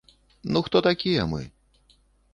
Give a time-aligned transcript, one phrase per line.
[0.55, 1.41] Ну хто такія мы.